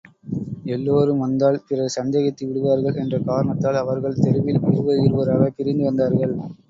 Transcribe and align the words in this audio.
எல்லோரும் 0.65 1.19
வந்தால் 1.19 1.59
பிறர் 1.67 1.93
சந்தேகித்து 1.95 2.47
விடுவார்கள் 2.47 2.95
என்ற 2.95 3.19
காரணத்தால் 3.23 3.75
அவர்கள் 3.75 4.19
தெருவில் 4.19 4.59
இருவர் 4.65 5.03
இருவராகப் 5.03 5.55
பிரிந்து 5.55 5.83
வந்தார்கள். 5.83 6.35